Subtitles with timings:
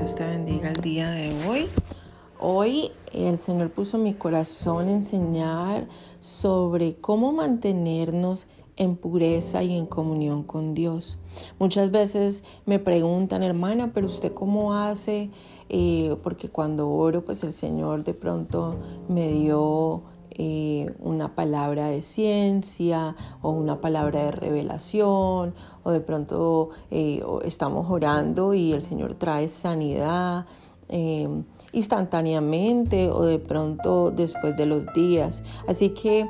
[0.00, 1.66] Dios te bendiga el día de hoy.
[2.38, 5.88] Hoy el Señor puso mi corazón enseñar
[6.20, 8.46] sobre cómo mantenernos
[8.76, 11.18] en pureza y en comunión con Dios.
[11.58, 15.28] Muchas veces me preguntan, hermana, pero usted cómo hace,
[15.68, 18.76] eh, porque cuando oro, pues el Señor de pronto
[19.06, 20.04] me dio
[20.42, 27.90] eh, una palabra de ciencia o una palabra de revelación o de pronto eh, estamos
[27.90, 30.46] orando y el Señor trae sanidad
[30.88, 31.28] eh,
[31.72, 35.42] instantáneamente o de pronto después de los días.
[35.68, 36.26] Así que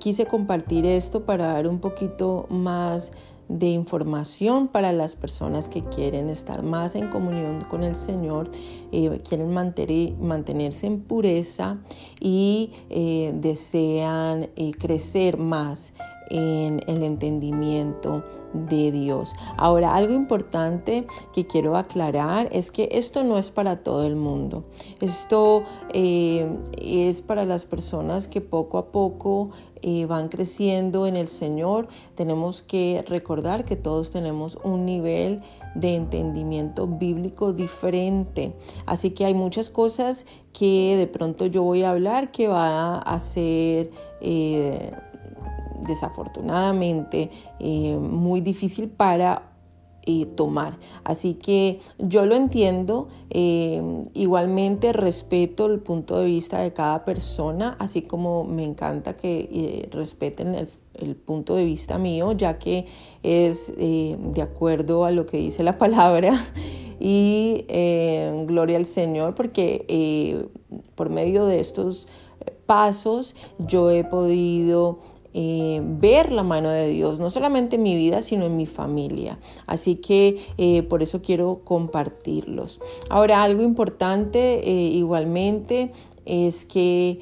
[0.00, 3.12] quise compartir esto para dar un poquito más
[3.48, 8.50] de información para las personas que quieren estar más en comunión con el Señor,
[8.92, 11.78] eh, quieren mantenerse en pureza
[12.20, 15.92] y eh, desean eh, crecer más
[16.30, 18.24] en el entendimiento
[18.54, 19.34] de Dios.
[19.56, 24.64] Ahora, algo importante que quiero aclarar es que esto no es para todo el mundo.
[25.00, 29.50] Esto es para las personas que poco a poco
[29.82, 35.42] eh, van creciendo en el Señor, tenemos que recordar que todos tenemos un nivel
[35.74, 38.54] de entendimiento bíblico diferente.
[38.86, 43.18] Así que hay muchas cosas que de pronto yo voy a hablar que va a
[43.18, 43.90] ser...
[44.22, 44.90] Eh,
[45.86, 49.54] desafortunadamente eh, muy difícil para
[50.36, 50.76] tomar.
[51.02, 57.76] Así que yo lo entiendo, eh, igualmente respeto el punto de vista de cada persona,
[57.78, 62.86] así como me encanta que eh, respeten el, punto de vista mío, ya que
[63.22, 66.44] es eh, de acuerdo a lo que dice la palabra.
[67.00, 67.66] Y
[68.46, 70.48] gloria al Señor, porque
[70.94, 72.08] por medio de estos
[72.66, 75.00] pasos yo he podido
[75.36, 79.40] eh, ver la mano de Dios, no solamente en mi vida, sino en mi familia.
[79.66, 82.80] Así que eh, por eso quiero compartirlos.
[83.10, 85.90] Ahora, algo importante eh, igualmente
[86.24, 87.20] es que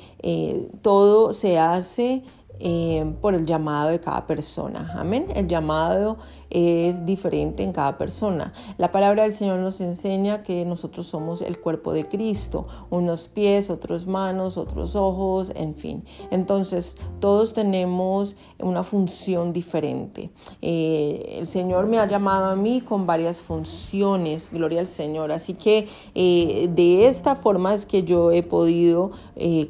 [0.82, 2.22] todo se hace
[2.64, 4.92] eh, por el llamado de cada persona.
[4.94, 5.26] Amén.
[5.34, 6.18] El llamado
[6.48, 8.52] es diferente en cada persona.
[8.78, 13.68] La palabra del Señor nos enseña que nosotros somos el cuerpo de Cristo, unos pies,
[13.68, 16.04] otros manos, otros ojos, en fin.
[16.30, 20.30] Entonces, todos tenemos una función diferente.
[20.60, 25.32] Eh, el Señor me ha llamado a mí con varias funciones, gloria al Señor.
[25.32, 29.10] Así que eh, de esta forma es que yo he podido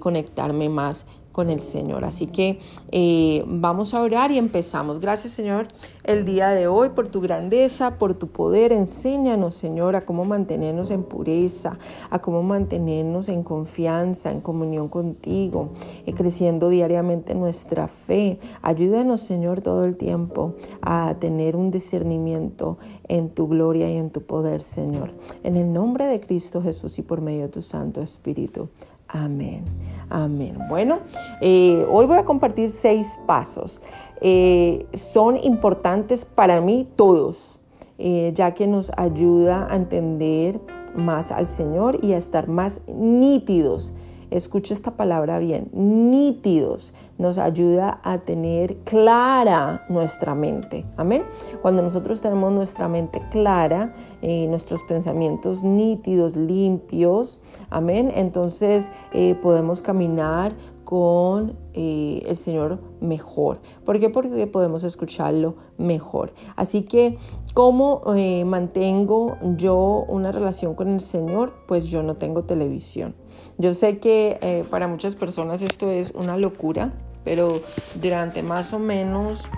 [0.00, 2.04] conectarme más con el Señor.
[2.04, 2.60] Así que
[2.90, 5.00] eh, vamos a orar y empezamos.
[5.00, 5.66] Gracias Señor
[6.04, 8.72] el día de hoy por tu grandeza, por tu poder.
[8.72, 11.78] Enséñanos Señor a cómo mantenernos en pureza,
[12.10, 15.70] a cómo mantenernos en confianza, en comunión contigo,
[16.06, 18.38] eh, creciendo diariamente nuestra fe.
[18.60, 22.78] Ayúdanos Señor todo el tiempo a tener un discernimiento
[23.08, 25.12] en tu gloria y en tu poder Señor.
[25.42, 28.68] En el nombre de Cristo Jesús y por medio de tu Santo Espíritu.
[29.12, 29.64] Amén.
[30.08, 30.58] Amén.
[30.68, 30.98] Bueno,
[31.40, 33.80] eh, hoy voy a compartir seis pasos.
[34.20, 37.60] Eh, son importantes para mí todos,
[37.98, 40.60] eh, ya que nos ayuda a entender
[40.94, 43.92] más al Señor y a estar más nítidos
[44.36, 50.84] escucha esta palabra bien, nítidos, nos ayuda a tener clara nuestra mente.
[50.96, 51.24] Amén.
[51.60, 57.40] Cuando nosotros tenemos nuestra mente clara, eh, nuestros pensamientos nítidos, limpios,
[57.70, 60.52] amén, entonces eh, podemos caminar
[60.92, 63.60] con eh, el Señor mejor.
[63.82, 64.10] ¿Por qué?
[64.10, 66.34] Porque podemos escucharlo mejor.
[66.54, 67.16] Así que,
[67.54, 68.02] ¿cómo
[68.44, 71.54] mantengo yo una relación con el Señor?
[71.66, 73.14] Pues yo no tengo televisión.
[73.56, 76.92] Yo sé que eh, para muchas personas esto es una locura,
[77.24, 77.62] pero
[77.98, 79.48] durante más o menos,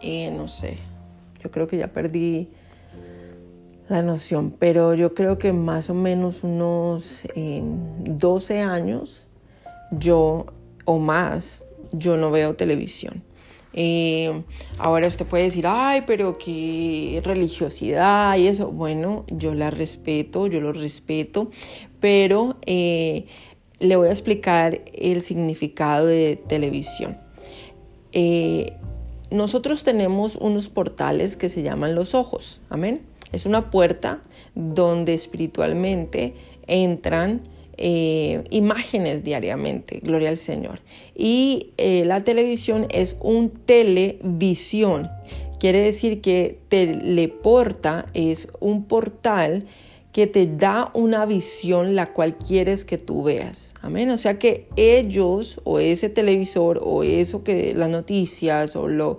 [0.00, 0.78] eh, no sé,
[1.38, 2.48] yo creo que ya perdí
[3.90, 9.27] la noción, pero yo creo que más o menos unos 12 eh, años,
[9.90, 10.46] yo
[10.84, 13.22] o más, yo no veo televisión.
[14.78, 18.70] ahora usted puede decir, ay, pero qué religiosidad y eso.
[18.70, 21.50] Bueno, yo la respeto, yo lo respeto,
[22.00, 23.26] pero eh,
[23.78, 27.18] le voy a explicar el significado de televisión.
[28.12, 28.72] Eh,
[29.30, 33.02] nosotros tenemos unos portales que se llaman los ojos, amén.
[33.30, 34.22] Es una puerta
[34.54, 36.34] donde espiritualmente
[36.66, 37.42] entran
[37.78, 40.80] eh, imágenes diariamente, gloria al Señor.
[41.14, 45.08] Y la televisión es un televisión,
[45.58, 49.66] quiere decir que teleporta es un portal
[50.12, 53.74] que te da una visión la cual quieres que tú veas.
[53.82, 54.10] Amén.
[54.10, 59.18] O sea que ellos o ese televisor o eso que las noticias o lo,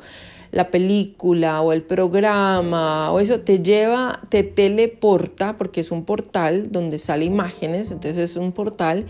[0.51, 6.71] la película o el programa o eso te lleva, te teleporta, porque es un portal
[6.71, 9.05] donde sale imágenes, entonces es un portal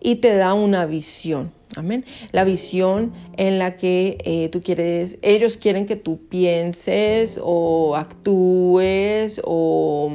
[0.00, 1.52] y te da una visión.
[1.76, 2.04] Amén.
[2.32, 9.40] La visión en la que eh, tú quieres, ellos quieren que tú pienses o actúes
[9.44, 10.10] o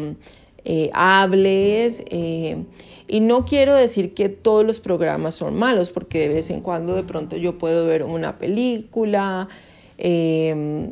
[0.65, 2.03] eh, hables.
[2.07, 2.65] Eh,
[3.07, 6.95] y no quiero decir que todos los programas son malos, porque de vez en cuando
[6.95, 9.47] de pronto yo puedo ver una película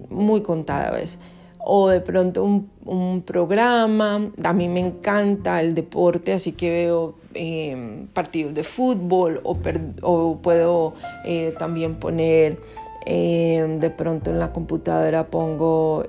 [0.09, 1.19] muy contada vez
[1.65, 4.31] o de pronto un, programa.
[4.43, 10.93] A mí me encanta el deporte, así que veo eh, partidos de fútbol o, puedo
[11.23, 12.57] eh, también poner,
[13.05, 16.05] eh, de pronto en la computadora pongo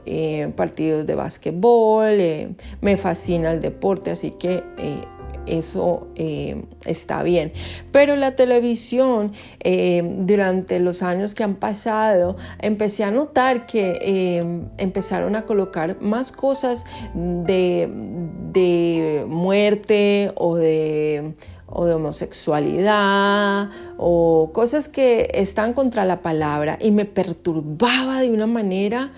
[0.57, 2.19] partidos de básquetbol.
[2.81, 4.63] me fascina el deporte, así que
[5.47, 7.53] eso eh, está bien.
[7.91, 14.63] Pero la televisión, eh, durante los años que han pasado, empecé a notar que eh,
[14.79, 16.85] empezaron a colocar más cosas
[17.15, 17.89] de,
[18.53, 21.35] de muerte o de
[21.75, 28.47] o de homosexualidad o cosas que están contra la palabra y me perturbaba de una
[28.47, 29.13] manera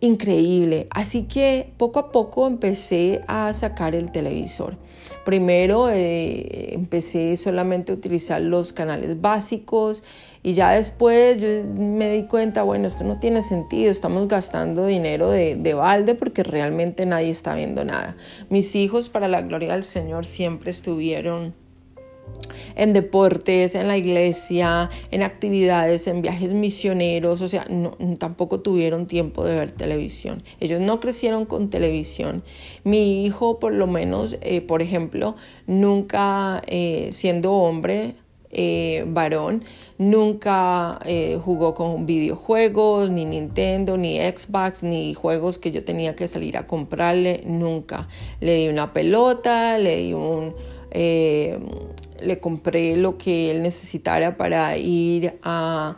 [0.00, 0.86] increíble.
[0.90, 4.76] Así que poco a poco empecé a sacar el televisor.
[5.24, 10.04] Primero eh, empecé solamente a utilizar los canales básicos
[10.42, 15.30] y ya después yo me di cuenta, bueno, esto no tiene sentido, estamos gastando dinero
[15.30, 18.16] de, de balde porque realmente nadie está viendo nada.
[18.50, 21.54] Mis hijos, para la gloria del Señor, siempre estuvieron
[22.76, 27.66] en deportes, en la iglesia, en actividades, en viajes misioneros, o sea,
[28.18, 30.42] tampoco tuvieron tiempo de ver televisión.
[30.60, 32.42] Ellos no crecieron con televisión.
[32.84, 35.36] Mi hijo, por lo menos, eh, por ejemplo,
[35.66, 38.14] nunca, eh, siendo hombre,
[38.58, 39.64] eh, varón,
[39.98, 41.00] nunca
[41.44, 46.66] jugó con videojuegos, ni Nintendo, ni Xbox, ni juegos que yo tenía que salir a
[46.66, 48.08] comprarle, nunca.
[48.40, 50.54] Le di una pelota, le di un,
[52.20, 55.96] le compré lo que él necesitara para ir a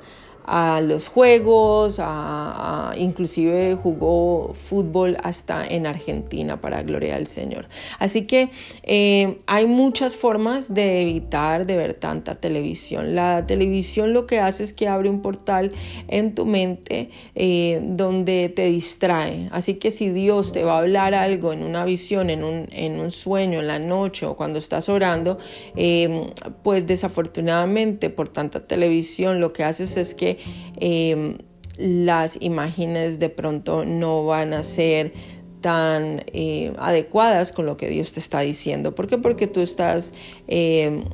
[0.51, 7.69] a los juegos, a, inclusive jugó fútbol hasta en Argentina para gloria del Señor.
[7.99, 8.49] Así que
[8.83, 13.15] eh, hay muchas formas de evitar de ver tanta televisión.
[13.15, 15.73] La televisión lo que hace es que abre un portal
[16.09, 19.51] en tu mente eh, donde te distrae.
[19.53, 22.99] Así que si Dios te va a hablar algo en una visión, en un, en
[23.01, 25.37] un sueño, en la noche o cuando estás orando,
[25.77, 30.38] eh, pues desafortunadamente por tanta televisión lo que haces es que
[30.77, 31.39] Em,
[31.77, 35.13] las imágenes de pronto no van a ser
[35.61, 38.95] tan eh, adecuadas con lo que Dios te está diciendo.
[38.95, 39.19] ¿Por qué?
[39.19, 40.13] Porque tú estás
[40.47, 41.05] em,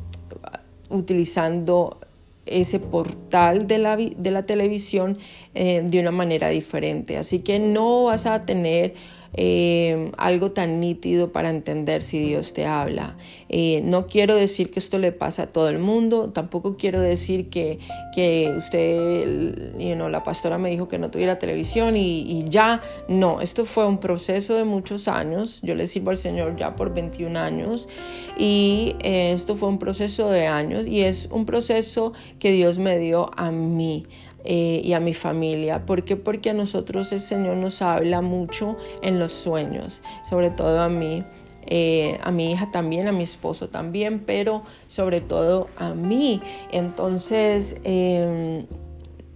[0.89, 2.01] utilizando
[2.47, 5.17] ese portal de la, de la televisión
[5.55, 7.17] de una manera diferente.
[7.17, 8.93] Así que no vas a tener
[9.37, 13.17] eh, algo tan nítido para entender si Dios te habla.
[13.49, 17.51] Eh, no quiero decir que esto le pasa a todo el mundo, tampoco quiero decir
[17.51, 17.79] que,
[18.15, 23.41] que usted, you know, la pastora me dijo que no tuviera televisión y, ya, no,
[23.41, 27.39] esto fue un proceso de muchos años, yo le sirvo al Señor ya por 21
[27.39, 27.89] años
[28.39, 32.99] y eh, esto fue un proceso de años y es un proceso que Dios me
[32.99, 34.07] dio a mí,
[34.45, 35.87] eh, y a mi familia.
[35.87, 36.17] ¿Por qué?
[36.17, 41.25] Porque a nosotros el Señor nos habla mucho en los sueños, sobre todo a mí.
[41.67, 46.43] Eh, a mi hija también, a mi esposo también, pero sobre todo a mí.
[46.71, 48.67] Entonces, em,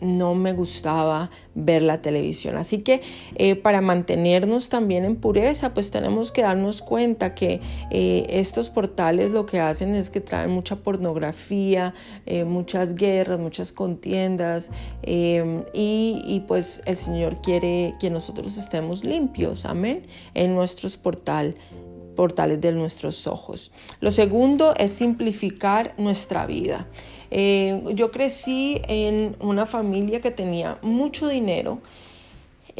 [0.00, 2.56] no me gustaba ver la televisión.
[2.56, 3.02] Así que
[3.34, 9.32] eh, para mantenernos también en pureza, pues tenemos que darnos cuenta que eh, estos portales
[9.32, 11.94] lo que hacen es que traen mucha pornografía,
[12.26, 14.70] eh, muchas guerras, muchas contiendas
[15.04, 15.38] y,
[15.72, 20.02] y, pues el Señor quiere que nosotros estemos limpios, amén,
[20.34, 21.56] en nuestros portales
[22.18, 23.70] portales de nuestros ojos.
[24.00, 26.88] Lo segundo es simplificar nuestra vida.
[27.30, 31.80] Eh, yo crecí en una familia que tenía mucho dinero.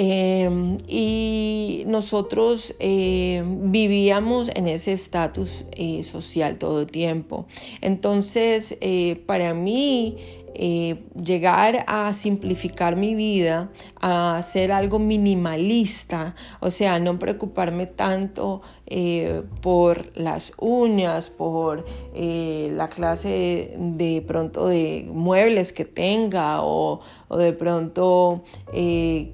[0.01, 5.65] Eh, y nosotros eh, vivíamos en ese estatus
[6.03, 7.47] social todo el tiempo.
[7.81, 8.79] Entonces,
[9.27, 10.19] para mí,
[10.61, 18.61] eh, llegar a simplificar mi vida, a hacer algo minimalista, o sea, no preocuparme tanto
[18.87, 27.03] eh, por las uñas, por eh, la clase de, pronto de muebles que tenga o,
[27.31, 28.43] de pronto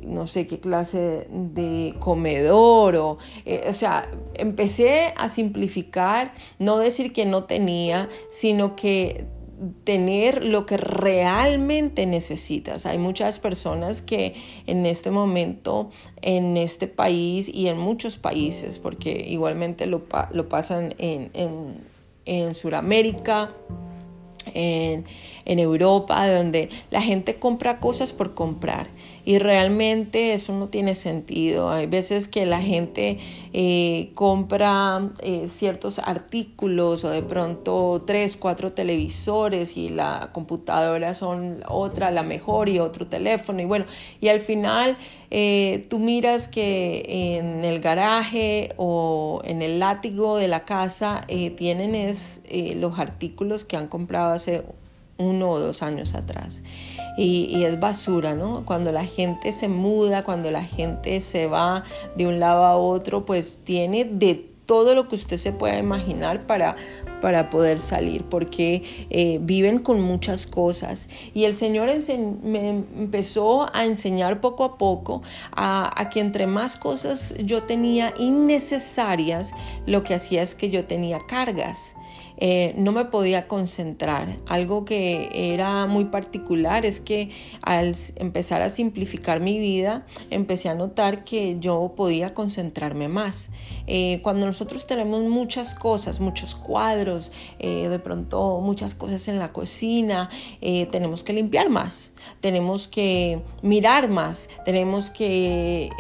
[0.02, 3.19] no sé qué clase de comedor o,
[3.69, 9.26] o sea, empecé a simplificar, no decir que no tenía, sino que
[9.84, 12.87] tener lo que realmente necesitas.
[12.87, 14.34] Hay muchas personas que
[14.66, 15.90] en este momento,
[16.23, 21.76] en este país y en muchos países, porque igualmente lo, lo pasan en, en,
[22.25, 23.50] en Sudamérica,
[24.52, 25.04] en,
[25.46, 28.88] Europa, donde la gente compra cosas por comprar
[29.25, 31.71] y realmente eso no tiene sentido.
[31.71, 33.19] Hay veces que la gente
[33.52, 41.62] eh, compra eh, ciertos artículos o de pronto tres, cuatro televisores y la computadora son
[41.69, 43.87] otra, la mejor y otro teléfono y bueno,
[44.21, 44.97] y al final
[45.31, 51.23] eh, tú miras que en el garaje o en el látigo de la casa
[51.57, 52.43] tienen es,
[52.76, 54.64] los artículos que han comprado hace
[55.18, 56.62] uno o dos años atrás.
[57.16, 58.64] Y, es basura, ¿no?
[58.64, 61.85] Cuando la gente se muda, cuando la gente se va
[62.16, 66.47] de un lado a otro, pues tiene de todo lo que usted se pueda imaginar
[66.47, 66.76] para,
[67.21, 71.09] para poder salir, porque eh, viven con muchas cosas.
[71.35, 71.90] Y el Señor
[72.42, 78.14] me empezó a enseñar poco a poco a, a, que entre más cosas yo tenía
[78.18, 79.52] innecesarias,
[79.87, 81.94] lo que hacía es que yo tenía cargas.
[82.38, 84.38] Eh, no me podía concentrar.
[84.46, 87.30] Algo que era muy particular es que
[87.62, 93.50] al empezar a simplificar mi vida, empecé a notar que yo podía concentrarme más.
[93.86, 99.52] Eh, cuando nosotros tenemos muchas cosas, muchos cuadros, eh, de pronto muchas cosas en la
[99.52, 102.10] cocina, tenemos que limpiar más,
[102.40, 105.90] tenemos que mirar más, tenemos que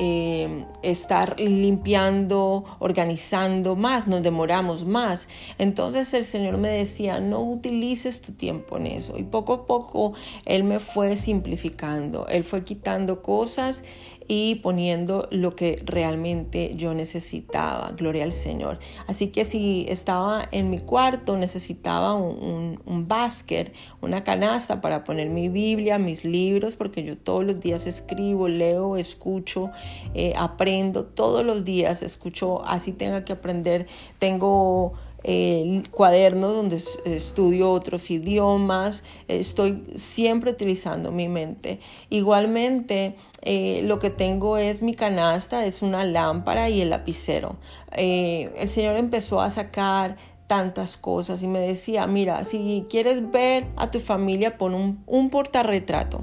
[0.82, 5.28] estar limpiando, organizando más, nos demoramos más.
[5.58, 9.16] Entonces el Señor me decía, no utilices tu tiempo en eso.
[9.18, 10.14] Y poco a poco
[10.46, 13.82] Él me fue simplificando, Él fue quitando cosas
[14.26, 17.92] y poniendo lo que realmente yo necesitaba.
[17.92, 18.78] Gloria al Señor.
[19.06, 25.28] Así que si estaba en mi cuarto, necesitaba un, un, básquet, una canasta para poner
[25.28, 29.70] mi Biblia, mis libros, porque yo todos los días escribo, leo, escucho,
[30.14, 33.86] eh, aprendo, todos los días escucho, así tenga que aprender.
[34.18, 41.80] Tengo el cuaderno donde estudio otros idiomas, estoy siempre utilizando mi mente.
[42.10, 47.56] Igualmente, eh, lo que tengo es mi canasta, es una lámpara y el lapicero.
[47.92, 50.16] Eh, el Señor empezó a sacar
[50.46, 55.30] tantas cosas y me decía, mira, si quieres ver a tu familia, pon un, un
[55.30, 56.22] portarretrato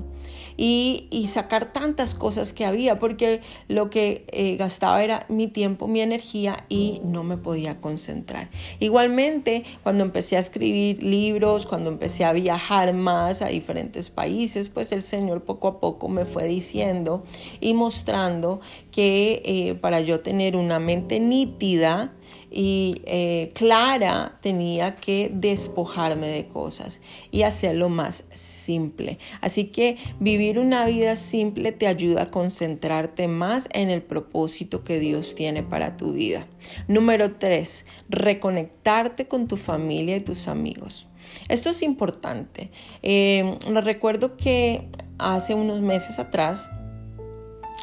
[0.64, 6.02] y, sacar tantas cosas que había, porque lo que eh, gastaba era mi tiempo, mi
[6.02, 8.50] energía y no me podía concentrar.
[8.80, 14.92] Igualmente, cuando empecé a escribir libros, cuando empecé a viajar más a diferentes países, pues
[14.92, 17.24] el Señor poco a poco me fue diciendo
[17.60, 18.60] y mostrando
[18.92, 22.14] que eh, para yo tener una mente nítida,
[22.52, 27.00] y eh, Clara tenía que despojarme de cosas
[27.32, 29.18] y hacerlo más simple.
[29.40, 35.00] Así que vivir una vida simple te ayuda a concentrarte más en el propósito que
[35.00, 36.46] Dios tiene para tu vida.
[36.88, 41.08] Número tres, reconectarte con tu familia y tus amigos.
[41.48, 42.70] Esto es importante.
[43.02, 46.70] Eh, recuerdo que hace unos meses atrás,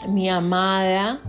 [0.09, 1.23] mi amada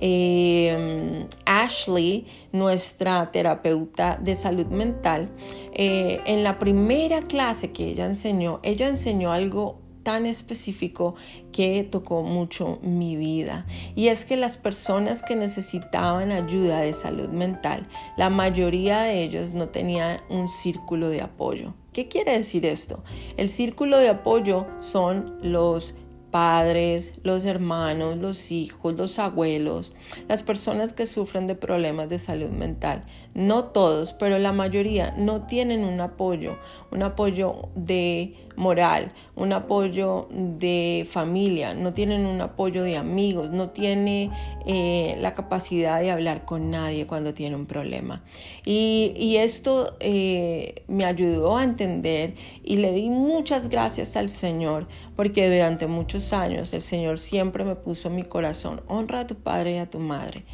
[0.00, 5.30] eh, Ashley, nuestra terapeuta de salud mental,
[5.72, 11.16] eh, en la primera clase que ella enseñó, ella enseñó algo tan específico
[11.50, 13.66] que tocó mucho mi vida.
[13.96, 19.52] Y es que las personas que necesitaban ayuda de salud mental, la mayoría de ellos
[19.52, 21.74] no tenían un círculo de apoyo.
[21.92, 23.02] ¿Qué quiere decir esto?
[23.36, 25.96] El círculo de apoyo son los
[26.30, 29.94] padres, los hermanos, los hijos, los abuelos,
[30.28, 33.02] las personas que sufren de problemas de salud mental.
[33.34, 36.58] No todos, pero la mayoría no tienen un apoyo,
[36.90, 43.70] un apoyo de moral, un apoyo de familia, no tienen un apoyo de amigos, no
[43.70, 44.30] tiene
[44.66, 48.24] eh, la capacidad de hablar con nadie cuando tiene un problema.
[48.64, 52.34] Y, esto eh, me ayudó a entender
[52.64, 57.76] y le di muchas gracias al Señor porque durante muchos años el Señor siempre me
[57.76, 60.44] puso en mi corazón, honra a tu padre y a tu madre.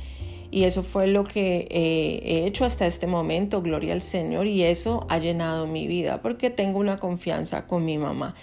[0.52, 4.62] Y eso fue lo que eh, he hecho hasta este momento, gloria al Señor, y
[4.62, 8.34] eso ha llenado mi vida porque tengo una confianza con mi mamá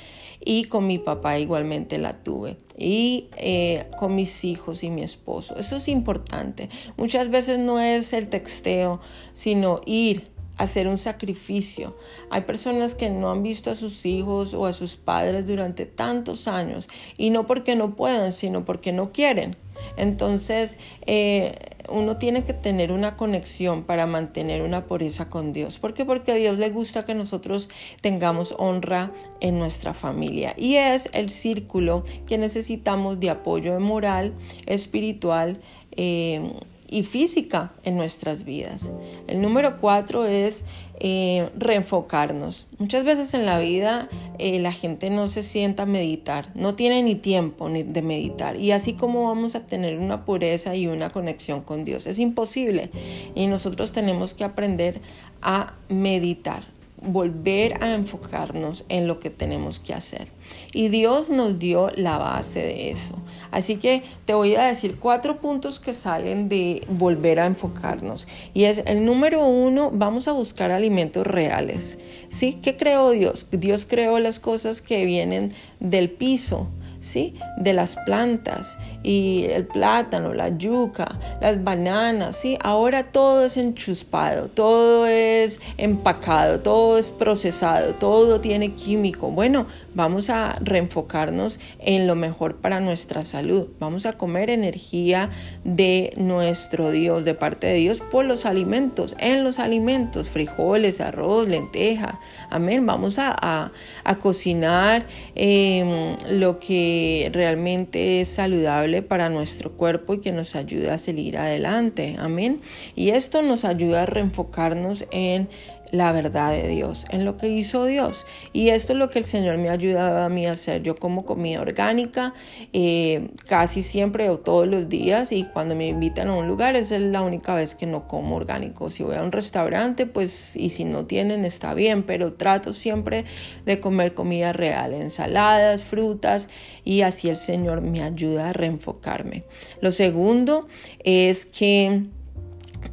[0.43, 5.55] y con mi papá igualmente la tuve y eh, con mis hijos y mi esposo.
[5.57, 6.69] Eso es importante.
[6.97, 9.01] Muchas veces no es el texteo,
[9.33, 11.95] sino ir hacer un sacrificio.
[12.31, 16.47] Hay personas que no han visto a sus hijos o a sus padres durante tantos
[16.47, 19.55] años y no porque no puedan, sino porque no quieren.
[19.95, 25.79] Entonces, eh, uno tiene que tener una conexión para mantener una pureza con Dios.
[25.79, 26.05] ¿Por qué?
[26.05, 27.69] Porque a Dios le gusta que nosotros
[28.01, 30.53] tengamos honra en nuestra familia.
[30.57, 34.33] Y es el círculo que necesitamos de apoyo moral,
[34.65, 35.59] espiritual,
[35.95, 36.53] eh,
[36.89, 38.91] y física en nuestras vidas.
[39.27, 40.65] El número cuatro es
[40.99, 42.67] eh, reenfocarnos.
[42.77, 47.03] Muchas veces en la vida eh, la gente no se sienta a meditar, no tiene
[47.03, 48.57] ni tiempo ni de meditar.
[48.57, 52.89] Y así como vamos a tener una pureza y una conexión con Dios, es imposible.
[53.35, 55.01] Y nosotros tenemos que aprender
[55.41, 60.27] a meditar volver a enfocarnos en lo que tenemos que hacer.
[60.73, 63.15] Y Dios nos dio la base de eso.
[63.51, 68.27] Así que te voy a decir cuatro puntos que salen de volver a enfocarnos.
[68.53, 71.97] Y es el número uno, vamos a buscar alimentos reales.
[72.29, 72.59] ¿Sí?
[72.61, 73.47] ¿Qué creó Dios?
[73.51, 76.67] Dios creó las cosas que vienen del piso.
[77.01, 77.35] ¿Sí?
[77.57, 82.57] De las plantas y el plátano, la yuca, las bananas, ¿sí?
[82.61, 89.31] Ahora todo es enchuspado, todo es empacado, todo es procesado, todo tiene químico.
[89.31, 89.67] Bueno,
[89.99, 93.67] vamos a reenfocarnos en lo mejor para nuestra salud.
[93.81, 95.29] Vamos a comer energía
[95.65, 101.49] de nuestro Dios, de parte de Dios, por los alimentos, en los alimentos, frijoles, arroz,
[101.49, 102.21] lenteja.
[102.49, 102.85] Amén.
[102.85, 103.73] Vamos a,
[104.21, 110.97] cocinar em, lo que realmente es saludable para nuestro cuerpo y que nos ayuda a
[110.97, 112.15] salir adelante.
[112.17, 112.61] Amén.
[112.95, 115.49] Y esto nos ayuda a reenfocarnos en
[115.91, 118.25] la verdad de Dios, en lo que hizo Dios.
[118.53, 120.83] Y esto es lo que el Señor me ha ayudado a mí a hacer.
[120.83, 122.33] Yo como comida orgánica
[122.73, 126.95] eh, casi siempre o todos los días y cuando me invitan a un lugar esa
[126.95, 128.89] es la única vez que no como orgánico.
[128.89, 133.25] Si voy a un restaurante, pues y si no tienen está bien, pero trato siempre
[133.65, 136.49] de comer comida real, ensaladas, frutas
[136.83, 139.43] y así el Señor me ayuda a reenfocarme.
[139.81, 140.67] Lo segundo
[141.03, 142.03] es que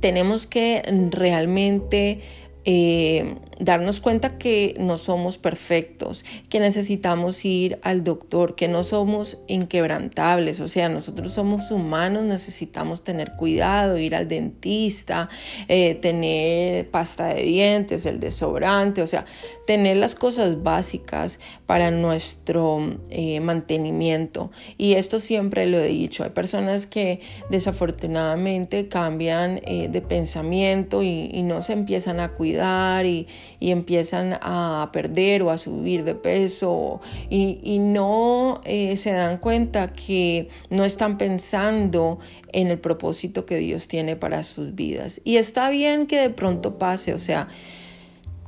[0.01, 2.21] tenemos que realmente
[2.67, 9.39] eh, darnos cuenta que no somos perfectos, que necesitamos ir al doctor, que no somos
[9.47, 15.29] inquebrantables, o sea, nosotros somos humanos, necesitamos tener cuidado, ir al dentista,
[15.69, 19.25] eh, tener pasta de dientes, el desodorante, o sea,
[19.67, 24.51] tener las cosas básicas para nuestro eh, mantenimiento.
[24.77, 31.43] Y esto siempre lo he dicho, hay personas que desafortunadamente cambian de pensamiento y, y
[31.43, 33.27] no se empiezan a cuidar y,
[33.61, 39.89] y empiezan a perder o a subir de peso y, no eh, se dan cuenta
[39.89, 42.19] que no están pensando
[42.53, 45.21] en el propósito que Dios tiene para sus vidas.
[45.25, 47.49] Y está bien que de pronto pase, o sea,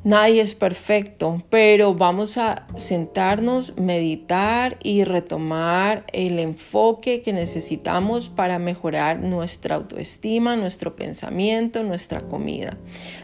[0.08, 8.58] Nadie es perfecto, pero vamos a sentarnos, meditar y retomar el enfoque que necesitamos para
[8.58, 12.78] mejorar nuestra autoestima, nuestro pensamiento, nuestra comida.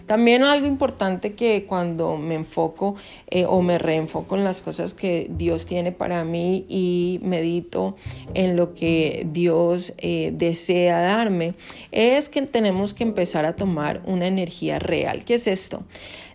[0.04, 2.96] También algo importante que cuando me enfoco
[3.30, 7.96] eh, o me reenfoco en las cosas que Dios tiene para mí y medito
[8.34, 11.54] en lo que Dios eh, desea darme,
[11.92, 15.24] es que tenemos que empezar a tomar una energía real.
[15.24, 15.84] ¿Qué es esto?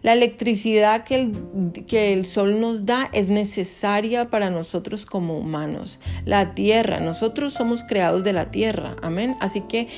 [0.02, 5.99] La electricidad que el, que el sol nos da es necesaria para nosotros como humanos.
[6.23, 9.36] La tierra, nosotros somos creados de la tierra, amén.
[9.41, 9.89] Así que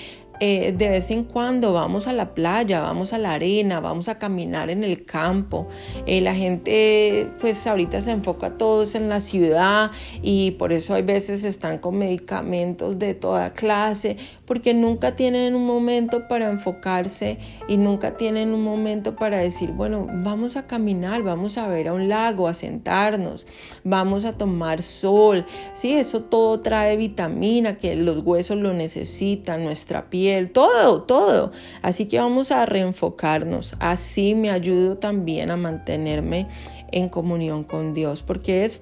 [0.44, 4.18] eh, de vez en cuando vamos a la playa, vamos a la arena, vamos a
[4.18, 5.68] caminar en el campo.
[6.08, 9.92] Eh, la gente pues ahorita se enfoca todos en la ciudad
[10.24, 15.68] y por eso hay veces están con medicamentos de toda clase porque nunca tienen un
[15.68, 21.60] momento para enfocarse y nunca tienen un momento para decir, bueno, vamos a caminar, vamos
[21.60, 23.46] a ver a un lago, a sentarnos,
[23.84, 25.46] vamos a tomar sol.
[25.76, 31.52] Sí, eso todo trae vitamina que los huesos lo necesitan, nuestra piel todo, todo.
[31.82, 33.76] Así que vamos a reenfocarnos.
[33.80, 36.48] Así me ayudo también a mantenerme
[36.92, 38.82] en comunión con Dios, porque es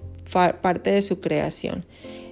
[0.62, 1.86] parte de su creación.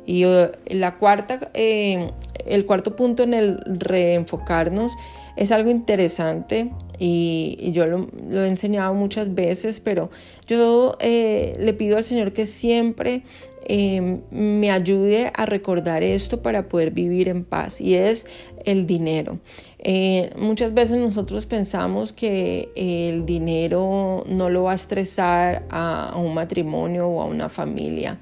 [0.06, 2.12] Y eh, la cuarta, eh,
[2.46, 4.94] el cuarto punto en el reenfocarnos
[5.36, 8.08] es algo interesante y, yo lo,
[8.44, 10.10] he enseñado muchas veces, pero
[10.48, 13.22] yo eh, le pido al Señor que siempre
[13.70, 18.26] Em, me ayude a recordar esto para poder vivir en paz y es
[18.64, 19.40] el dinero.
[19.80, 26.34] Eh, muchas veces nosotros pensamos que el dinero no lo va a estresar a, un
[26.34, 28.20] matrimonio o a una familia.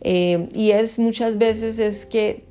[0.00, 2.44] Eh, y es muchas veces es que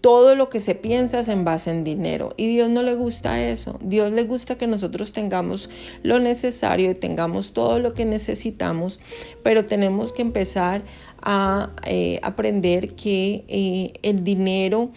[0.00, 3.78] todo lo que se piensa es en en dinero y Dios no le gusta eso.
[3.82, 5.70] Dios le gusta que nosotros tengamos
[6.02, 9.00] lo necesario y tengamos todo lo que necesitamos,
[9.42, 10.82] pero tenemos que empezar
[11.22, 14.90] a eh, aprender que eh, el dinero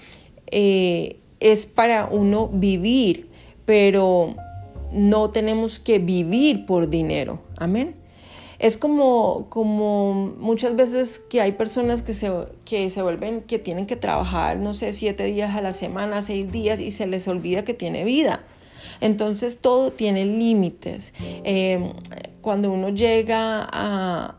[0.52, 3.30] eh, es para uno vivir,
[3.66, 4.36] pero
[4.92, 7.42] no tenemos que vivir por dinero.
[7.58, 7.99] Amén.
[8.60, 12.32] Es como, como muchas veces que hay personas que se,
[12.66, 16.52] que se vuelven, que tienen que trabajar, no sé, siete días a la semana, seis
[16.52, 18.44] días, y se les olvida que tiene vida.
[19.02, 21.14] Entonces todo tiene límites.
[21.20, 21.94] Eh,
[22.42, 24.36] cuando uno llega a,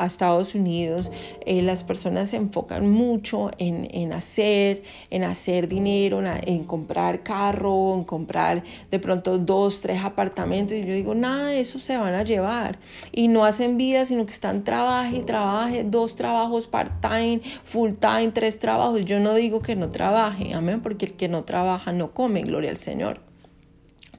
[0.00, 1.12] a Estados Unidos,
[1.44, 8.04] eh, las personas se enfocan mucho en, hacer, en hacer dinero, en, comprar carro, en
[8.04, 10.76] comprar de pronto dos, tres apartamentos.
[10.76, 12.78] Y yo digo, nada eso se van a llevar.
[13.12, 19.04] Y no hacen vida, sino que están trabaje trabaje, dos trabajos part-time, full-time, tres trabajos.
[19.04, 22.70] Yo no digo que no trabaje, amén, porque el que no trabaja no come, gloria
[22.70, 23.29] al Señor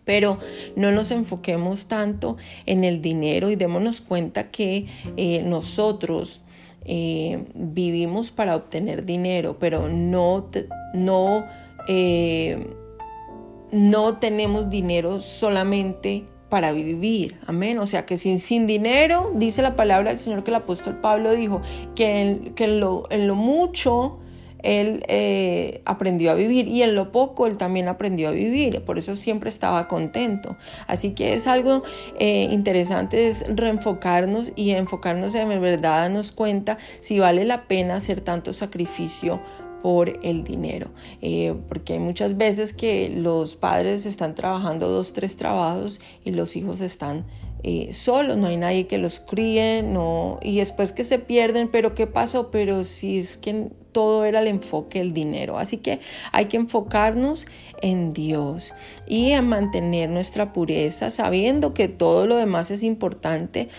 [0.05, 0.39] pero
[0.75, 4.87] no nos enfoquemos tanto en el dinero y démonos cuenta que
[5.17, 6.41] eh, nosotros
[6.85, 10.49] eh, vivimos para obtener dinero, pero no,
[10.93, 11.45] no,
[11.87, 12.67] eh,
[13.71, 17.39] no tenemos dinero solamente para vivir.
[17.45, 17.79] Amén.
[17.79, 21.33] O sea que sin, sin dinero, dice la palabra del Señor que el apóstol Pablo
[21.35, 21.61] dijo,
[21.95, 24.19] que que lo, en lo mucho
[24.63, 28.97] él eh, aprendió a vivir y en lo poco él también aprendió a vivir, por
[28.97, 30.57] eso siempre estaba contento.
[30.87, 31.83] Así que es algo
[32.19, 38.21] eh, interesante es reenfocarnos y enfocarnos en verdad darnos cuenta si vale la pena hacer
[38.21, 39.41] tanto sacrificio
[39.81, 40.91] por el dinero,
[41.23, 46.55] eh, porque hay muchas veces que los padres están trabajando dos, tres trabajos y los
[46.55, 47.25] hijos están
[47.91, 52.07] solos, no hay nadie que los críe, no, y después que se pierden, pero ¿qué
[52.07, 52.49] pasó?
[52.49, 55.57] Pero si es que todo era el enfoque el dinero.
[55.57, 55.99] Así que
[56.31, 57.47] hay que enfocarnos
[57.81, 58.73] en Dios
[59.07, 63.69] y en mantener nuestra pureza, sabiendo que todo lo demás es importante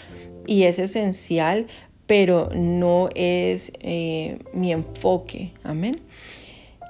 [0.47, 1.67] y es esencial,
[2.07, 5.53] pero no es eh, mi enfoque.
[5.63, 5.97] Amén.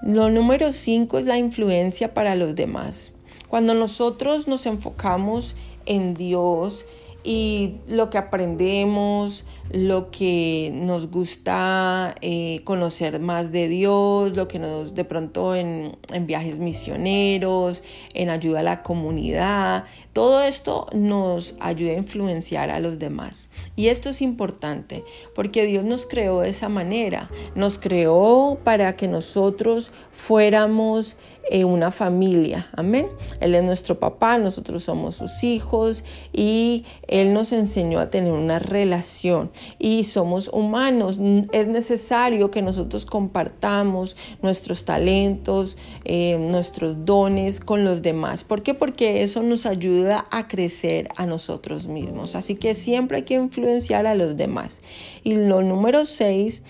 [0.03, 3.13] Lo número cinco es la influencia para los demás.
[3.49, 5.55] Cuando nosotros nos enfocamos
[5.87, 6.85] en Dios
[7.23, 14.59] y lo que aprendemos, lo que nos gusta eh, conocer más de Dios, lo que
[14.59, 17.83] nos de pronto en, en, viajes misioneros,
[18.13, 23.49] en ayuda a la comunidad, todo esto nos ayuda a influenciar a los demás.
[23.75, 25.05] Y esto es importante
[25.35, 31.17] porque Dios nos creó de esa manera, nos creó para que nosotros fuéramos
[31.51, 32.69] eh, una familia.
[32.77, 33.09] Amén.
[33.41, 38.61] Él es nuestro papá, nosotros somos sus hijos y Él nos enseñó a tener una
[38.61, 41.19] relación y somos humanos.
[41.53, 48.45] Es necesario que nosotros compartamos nuestros talentos, eh, nuestros dones con los demás.
[48.45, 48.75] ¿Por qué?
[48.75, 52.35] Porque eso nos ayuda a crecer a nosotros mismos.
[52.35, 54.81] Así que siempre hay que influenciar a los demás.
[55.25, 56.63] Y lo número seis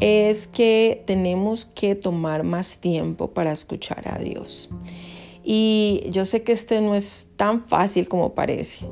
[0.00, 4.70] es que tenemos que tomar más tiempo para escuchar a Dios.
[5.44, 8.86] Y yo sé que este no es tan fácil como parece,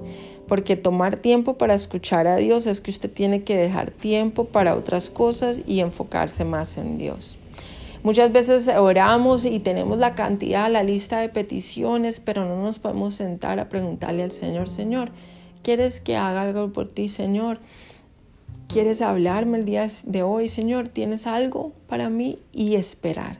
[0.48, 4.74] porque tomar tiempo para escuchar a Dios es que usted tiene que dejar tiempo para
[4.74, 7.36] otras cosas y enfocarse más en Dios.
[8.02, 13.14] Muchas veces oramos y tenemos la cantidad, la lista de peticiones, pero no nos podemos
[13.14, 15.10] sentar a preguntarle al Señor, Señor,
[15.62, 17.58] ¿quieres que haga algo por ti, Señor?
[18.68, 20.88] ¿Quieres hablarme el día de hoy, Señor?
[20.88, 22.38] ¿Tienes algo para mí?
[22.52, 23.38] Y esperar.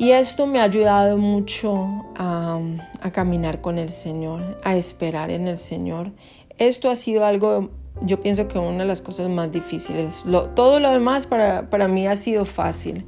[0.00, 2.60] Y esto me ha ayudado mucho a,
[3.10, 6.12] caminar con el Señor, a esperar en el Señor.
[6.56, 7.70] Esto ha sido algo,
[8.02, 10.22] yo pienso que una de las cosas más difíciles.
[10.54, 13.06] todo lo demás para, para mí ha sido fácil,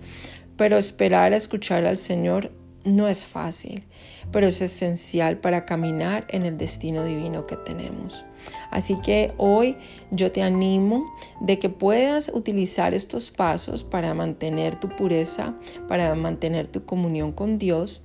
[0.57, 2.50] pero esperar a escuchar al Señor
[2.83, 3.85] no es fácil,
[4.33, 8.24] pero es esencial para caminar en el destino divino que tenemos.
[8.70, 9.76] Así que hoy
[10.11, 11.05] yo te animo
[11.40, 15.55] de que puedas utilizar estos pasos para mantener tu pureza,
[15.88, 18.03] para mantener tu comunión con Dios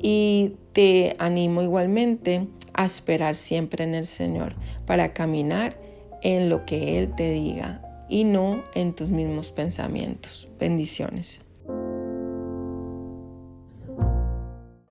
[0.00, 4.54] y te animo igualmente a esperar siempre en el Señor
[4.86, 5.78] para caminar
[6.22, 10.48] en lo que Él te diga y no en tus mismos pensamientos.
[10.58, 11.45] Bendiciones.